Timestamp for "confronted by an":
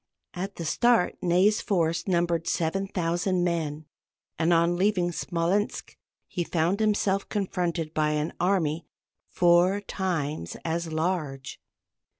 7.29-8.33